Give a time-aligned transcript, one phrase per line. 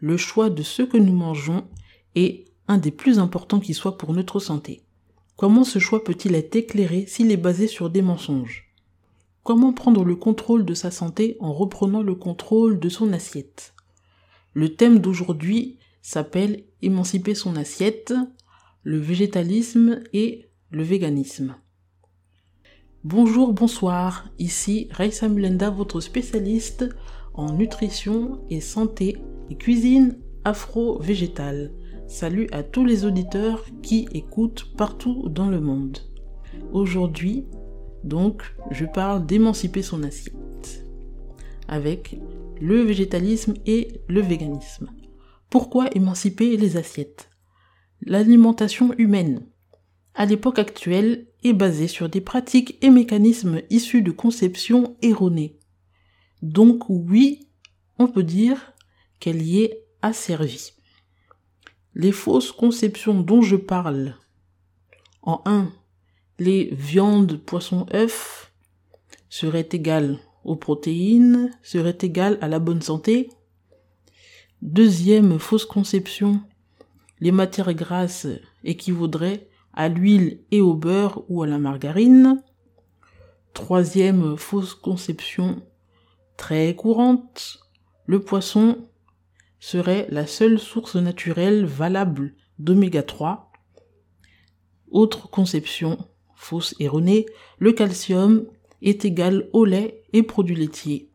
[0.00, 1.66] le choix de ce que nous mangeons
[2.14, 4.82] est un des plus importants qui soit pour notre santé.
[5.36, 8.72] Comment ce choix peut-il être éclairé s'il est basé sur des mensonges?
[9.42, 13.74] Comment prendre le contrôle de sa santé en reprenant le contrôle de son assiette?
[14.54, 18.14] Le thème d'aujourd'hui s'appelle Émanciper son assiette,
[18.82, 21.56] le végétalisme et le véganisme.
[23.04, 26.86] Bonjour, bonsoir, ici Raissa Mulenda, votre spécialiste
[27.36, 29.18] en nutrition et santé
[29.50, 31.72] et cuisine afro-végétale.
[32.08, 35.98] Salut à tous les auditeurs qui écoutent partout dans le monde.
[36.72, 37.46] Aujourd'hui,
[38.04, 40.84] donc, je parle d'émanciper son assiette
[41.68, 42.18] avec
[42.60, 44.90] le végétalisme et le véganisme.
[45.50, 47.30] Pourquoi émanciper les assiettes?
[48.02, 49.46] L'alimentation humaine,
[50.14, 55.58] à l'époque actuelle, est basée sur des pratiques et mécanismes issus de conceptions erronées.
[56.42, 57.48] Donc oui,
[57.98, 58.72] on peut dire
[59.20, 60.72] qu'elle y est asservie.
[61.94, 64.16] Les fausses conceptions dont je parle,
[65.22, 65.72] en un,
[66.38, 68.52] les viandes, poissons, œufs
[69.28, 73.30] seraient égales aux protéines, seraient égales à la bonne santé.
[74.62, 76.42] Deuxième fausse conception,
[77.20, 78.28] les matières grasses
[78.62, 82.42] équivaudraient à l'huile et au beurre ou à la margarine.
[83.54, 85.62] Troisième fausse conception
[86.36, 87.60] très courante,
[88.06, 88.88] le poisson
[89.58, 93.50] serait la seule source naturelle valable d'oméga 3.
[94.90, 95.98] Autre conception
[96.34, 97.26] fausse erronée,
[97.58, 98.46] le calcium
[98.82, 101.10] est égal au lait et produits laitiers.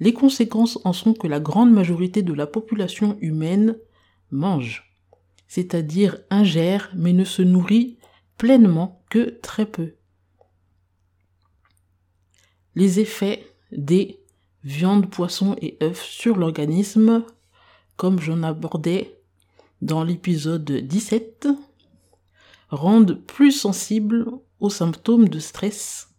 [0.00, 3.76] Les conséquences en sont que la grande majorité de la population humaine
[4.30, 4.94] mange,
[5.48, 7.98] c'est-à-dire ingère mais ne se nourrit
[8.36, 9.97] pleinement que très peu.
[12.78, 14.20] Les effets des
[14.62, 17.24] viande, poisson et œufs sur l'organisme,
[17.96, 19.18] comme j'en abordais
[19.82, 21.48] dans l'épisode 17,
[22.70, 24.26] rendent plus sensibles
[24.60, 26.10] aux symptômes de stress,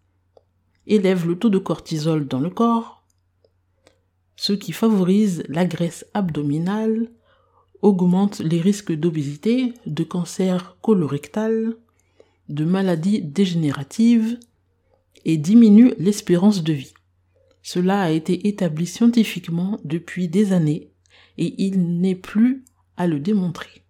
[0.85, 3.05] élèvent le taux de cortisol dans le corps,
[4.35, 7.09] ce qui favorise la graisse abdominale,
[7.81, 11.77] augmente les risques d'obésité, de cancer colorectal,
[12.49, 14.37] de maladies dégénératives
[15.25, 16.93] et diminue l'espérance de vie.
[17.61, 20.91] Cela a été établi scientifiquement depuis des années
[21.37, 22.63] et il n'est plus
[22.97, 23.83] à le démontrer.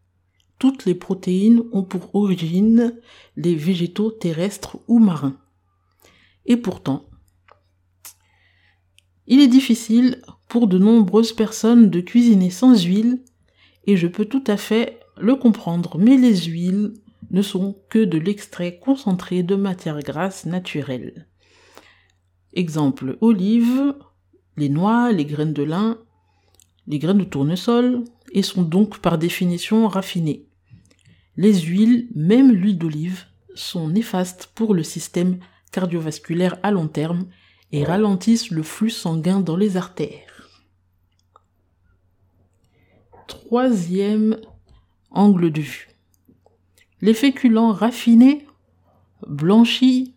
[0.58, 3.00] Toutes les protéines ont pour origine
[3.38, 5.40] les végétaux terrestres ou marins.
[6.46, 7.06] Et pourtant,
[9.28, 13.24] il est difficile pour de nombreuses personnes de cuisiner sans huile
[13.86, 16.94] et je peux tout à fait le comprendre, mais les huiles
[17.32, 21.28] ne sont que de l'extrait concentré de matières grasses naturelles.
[22.54, 23.96] Exemple, olives,
[24.58, 26.00] les noix, les graines de lin,
[26.88, 30.48] les graines de tournesol, et sont donc par définition raffinées.
[31.38, 33.26] Les huiles, même l'huile d'olive,
[33.56, 35.40] sont néfastes pour le système
[35.72, 37.28] cardiovasculaire à long terme
[37.72, 40.50] et ralentissent le flux sanguin dans les artères.
[43.28, 44.40] Troisième
[45.12, 45.89] angle de vue.
[47.02, 48.46] Les féculents raffinés,
[49.28, 50.16] blanchis,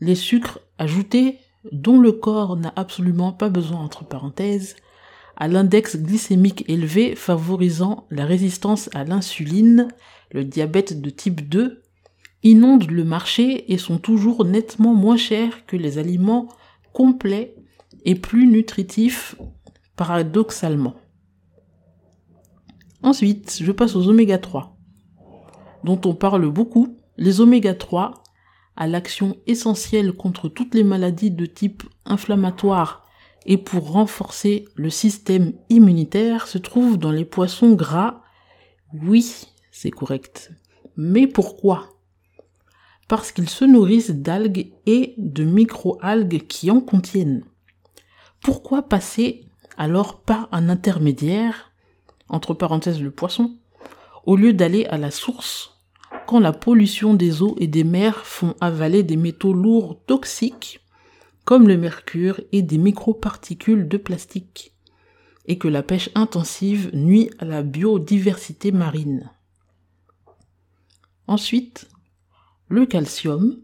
[0.00, 1.38] les sucres ajoutés
[1.72, 4.76] dont le corps n'a absolument pas besoin entre parenthèses,
[5.36, 9.88] à l'index glycémique élevé favorisant la résistance à l'insuline,
[10.30, 11.82] le diabète de type 2,
[12.42, 16.48] inondent le marché et sont toujours nettement moins chers que les aliments
[16.92, 17.54] complets
[18.04, 19.34] et plus nutritifs,
[19.96, 20.94] paradoxalement.
[23.02, 24.73] Ensuite, je passe aux oméga 3,
[25.84, 26.98] dont on parle beaucoup.
[27.16, 28.24] Les oméga 3
[28.76, 33.06] à l'action essentielle contre toutes les maladies de type inflammatoire
[33.46, 38.22] et pour renforcer le système immunitaire se trouve dans les poissons gras.
[38.92, 40.52] Oui, c'est correct.
[40.96, 41.90] Mais pourquoi?
[43.06, 47.44] Parce qu'ils se nourrissent d'algues et de micro-algues qui en contiennent.
[48.42, 49.46] Pourquoi passer
[49.76, 51.72] alors par un intermédiaire,
[52.28, 53.56] entre parenthèses le poisson,
[54.24, 55.73] au lieu d'aller à la source
[56.26, 60.80] quand la pollution des eaux et des mers font avaler des métaux lourds toxiques
[61.44, 64.74] comme le mercure et des microparticules de plastique,
[65.46, 69.30] et que la pêche intensive nuit à la biodiversité marine.
[71.26, 71.88] Ensuite,
[72.68, 73.60] le calcium.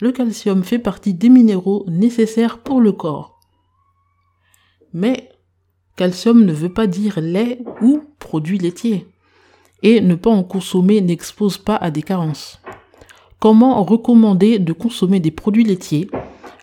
[0.00, 3.40] Le calcium fait partie des minéraux nécessaires pour le corps.
[4.92, 5.30] Mais
[5.96, 9.11] calcium ne veut pas dire lait ou produit laitier
[9.82, 12.60] et ne pas en consommer n'expose pas à des carences.
[13.38, 16.08] Comment recommander de consommer des produits laitiers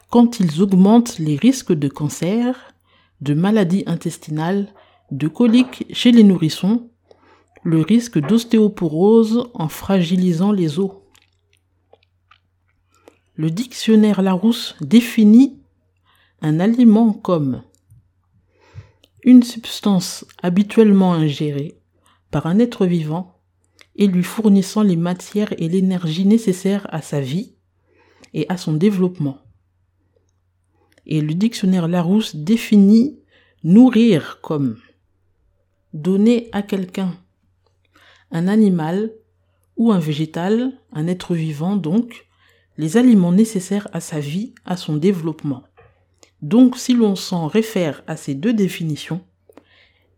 [0.10, 2.74] quand ils augmentent les risques de cancer,
[3.21, 4.74] de maladies intestinales,
[5.12, 6.89] de coliques chez les nourrissons,
[7.63, 10.92] le risque d'ostéoporose en fragilisant les os?
[13.36, 15.60] Le dictionnaire Larousse définit
[16.42, 17.63] un aliment comme
[19.24, 21.78] une substance habituellement ingérée
[22.31, 23.39] par un être vivant
[23.95, 27.55] et lui fournissant les matières et l'énergie nécessaires à sa vie
[28.33, 29.39] et à son développement.
[31.05, 33.19] Et le dictionnaire Larousse définit
[33.63, 34.77] nourrir comme
[35.93, 37.17] donner à quelqu'un,
[38.31, 39.11] un animal
[39.75, 42.27] ou un végétal, un être vivant donc,
[42.77, 45.63] les aliments nécessaires à sa vie, à son développement.
[46.41, 49.21] Donc si l'on s'en réfère à ces deux définitions,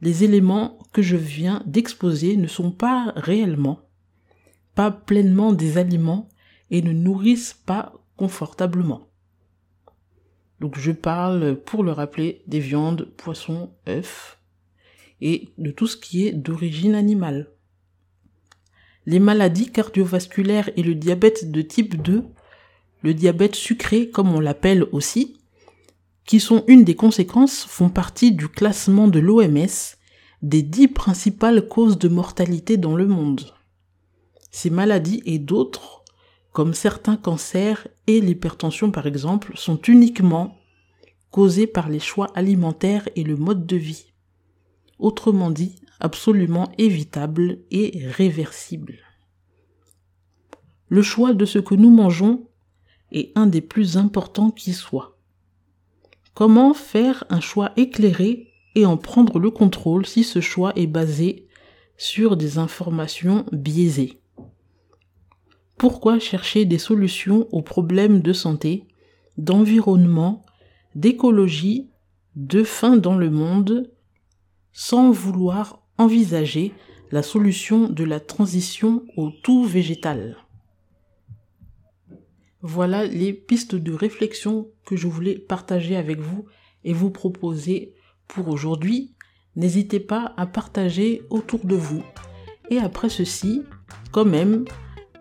[0.02, 3.82] les éléments que je viens d'exposer ne sont pas réellement,
[4.76, 6.28] pas pleinement des aliments
[6.72, 9.08] et ne nourrissent pas confortablement.
[10.60, 14.38] Donc je parle, pour le rappeler, des viandes, poissons, œufs
[15.20, 17.50] et de tout ce qui est d'origine animale.
[19.06, 22.26] Les maladies cardiovasculaires et le diabète de type 2,
[23.02, 25.41] le diabète sucré comme on l'appelle aussi,
[26.26, 29.68] qui sont une des conséquences, font partie du classement de l'OMS
[30.42, 33.54] des dix principales causes de mortalité dans le monde.
[34.50, 36.04] Ces maladies et d'autres,
[36.52, 40.58] comme certains cancers et l'hypertension par exemple, sont uniquement
[41.30, 44.14] causées par les choix alimentaires et le mode de vie.
[45.00, 49.00] Autrement dit, absolument évitables et réversibles.
[50.90, 52.48] Le choix de ce que nous mangeons
[53.12, 55.18] est un des plus importants qui soit.
[56.44, 61.48] Comment faire un choix éclairé et en prendre le contrôle si ce choix est basé
[61.98, 64.24] sur des informations biaisées?
[65.78, 68.88] Pourquoi chercher des solutions aux problèmes de santé,
[69.38, 70.44] d'environnement,
[70.96, 71.92] d'écologie,
[72.36, 73.92] de faim dans le monde,
[74.74, 76.74] sans vouloir envisager
[77.12, 80.41] la solution de la transition au tout végétal?
[82.62, 86.46] Voilà les pistes de réflexion que je voulais partager avec vous
[86.84, 87.94] et vous proposer
[88.28, 89.14] pour aujourd'hui.
[89.56, 92.04] N'hésitez pas à partager autour de vous.
[92.70, 93.64] Et après ceci,
[94.12, 94.66] quand même,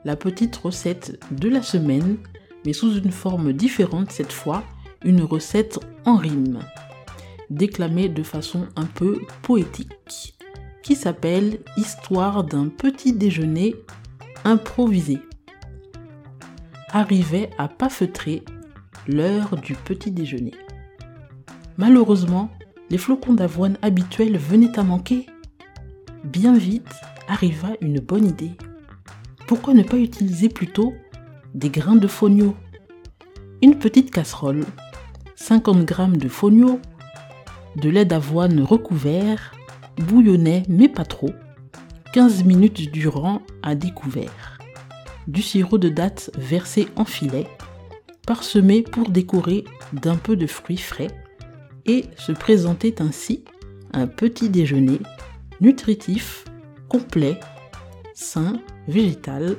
[0.05, 2.19] la petite recette de la semaine,
[2.65, 4.63] mais sous une forme différente cette fois,
[5.05, 6.61] une recette en rime,
[7.49, 10.35] déclamée de façon un peu poétique,
[10.83, 13.75] qui s'appelle Histoire d'un petit déjeuner
[14.45, 15.21] improvisé
[16.93, 18.45] arrivait à pas feutrer
[19.07, 20.55] l'heure du petit déjeuner.
[21.79, 22.51] Malheureusement,
[22.91, 25.27] les flocons d'avoine habituels venaient à manquer.
[26.25, 26.93] Bien vite
[27.29, 28.53] arriva une bonne idée.
[29.47, 30.93] Pourquoi ne pas utiliser plutôt
[31.55, 32.55] des grains de fonio?
[33.63, 34.65] Une petite casserole,
[35.37, 36.81] 50 g de fonio,
[37.77, 39.53] de lait d'avoine recouvert,
[39.97, 41.31] bouillonnait mais pas trop,
[42.13, 44.50] 15 minutes durant à découvert
[45.31, 47.47] du sirop de dattes versé en filet,
[48.27, 51.11] parsemé pour décorer d'un peu de fruits frais,
[51.87, 53.45] et se présentait ainsi
[53.93, 54.99] un petit déjeuner
[55.61, 56.45] nutritif,
[56.89, 57.39] complet,
[58.15, 59.57] sain, végétal,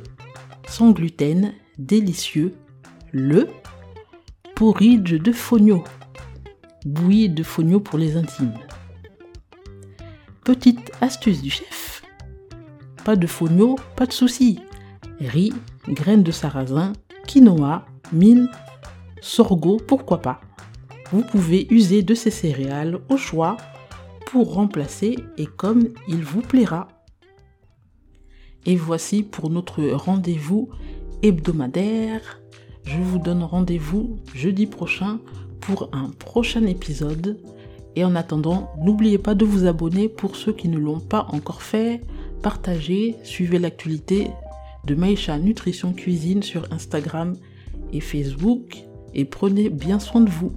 [0.68, 2.54] sans gluten, délicieux,
[3.12, 3.48] le
[4.56, 5.84] porridge de fogno,
[6.86, 8.54] bouillie de fogno pour les intimes.
[10.44, 12.04] Petite astuce du chef,
[13.06, 14.60] pas de fogno, pas de soucis
[15.22, 15.54] riz,
[15.88, 16.94] graines de sarrasin,
[17.28, 18.50] quinoa, mil,
[19.22, 20.42] sorgho, pourquoi pas.
[21.12, 23.58] Vous pouvez user de ces céréales au choix
[24.26, 26.88] pour remplacer et comme il vous plaira.
[28.66, 30.70] Et voici pour notre rendez-vous
[31.24, 32.42] hebdomadaire.
[32.84, 35.20] Je vous donne rendez-vous jeudi prochain
[35.60, 37.40] pour un prochain épisode.
[37.96, 41.62] Et en attendant, n'oubliez pas de vous abonner pour ceux qui ne l'ont pas encore
[41.62, 42.02] fait.
[42.42, 44.30] Partagez, suivez l'actualité
[44.86, 47.36] de Maïcha Nutrition Cuisine sur Instagram
[47.94, 48.84] et Facebook
[49.14, 50.52] et prenez bien soin de vous.